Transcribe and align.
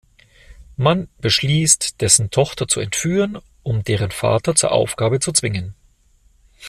Man 0.77 1.09
beschließt, 1.19 2.01
dessen 2.01 2.31
Tochter 2.31 2.67
zu 2.67 2.79
entführen, 2.79 3.37
um 3.61 3.83
deren 3.83 4.09
Vater 4.09 4.55
zur 4.55 4.71
Aufgabe 4.71 5.19
zu 5.19 5.31
zwingen. 5.31 5.75